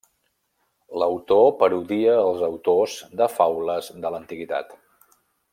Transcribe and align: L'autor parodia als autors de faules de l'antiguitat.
L'autor 1.01 1.45
parodia 1.59 2.17
als 2.23 2.43
autors 2.49 2.97
de 3.23 3.31
faules 3.37 3.93
de 4.07 4.15
l'antiguitat. 4.17 4.79